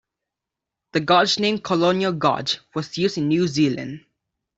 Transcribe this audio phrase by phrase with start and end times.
[0.93, 4.03] The gauge name Colonial Gauge was used in New Zealand.